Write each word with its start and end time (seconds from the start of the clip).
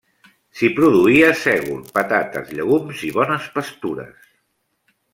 S'hi 0.61 0.69
produïa 0.79 1.27
sègol, 1.43 1.85
patates, 1.99 2.51
llegums 2.57 3.07
i 3.11 3.13
bones 3.21 3.49
pastures. 3.59 4.29